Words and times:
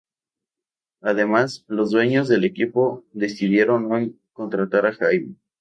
Además, 1.03 1.63
los 1.67 1.91
dueños 1.91 2.27
del 2.27 2.43
equipo 2.43 3.05
decidieron 3.13 3.87
no 3.87 4.11
contratar 4.33 4.87
a 4.87 4.93
Jaime. 4.93 5.35